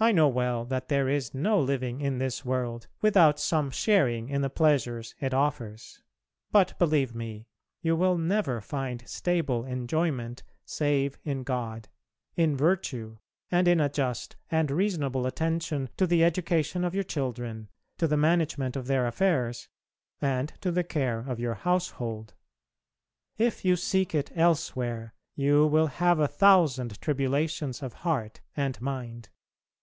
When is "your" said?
16.94-17.02, 21.40-21.54